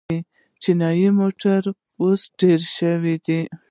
چیني 0.61 1.07
موټرې 1.17 1.71
اوس 2.01 2.21
ډېرې 2.39 2.67
شوې 2.77 3.15
دي. 3.25 3.39